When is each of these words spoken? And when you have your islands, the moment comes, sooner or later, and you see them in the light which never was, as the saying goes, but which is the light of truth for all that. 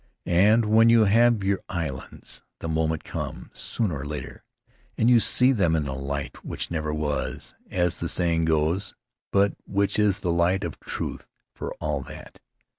And 0.25 0.65
when 0.65 0.89
you 0.89 1.05
have 1.05 1.43
your 1.43 1.61
islands, 1.69 2.41
the 2.59 2.67
moment 2.67 3.03
comes, 3.03 3.59
sooner 3.59 3.99
or 3.99 4.05
later, 4.07 4.43
and 4.97 5.11
you 5.11 5.19
see 5.19 5.51
them 5.51 5.75
in 5.75 5.85
the 5.85 5.93
light 5.93 6.43
which 6.43 6.71
never 6.71 6.91
was, 6.91 7.53
as 7.69 7.97
the 7.97 8.09
saying 8.09 8.45
goes, 8.45 8.95
but 9.31 9.53
which 9.67 9.99
is 9.99 10.21
the 10.21 10.31
light 10.31 10.63
of 10.63 10.79
truth 10.79 11.27
for 11.53 11.71
all 11.75 12.01
that. 12.01 12.39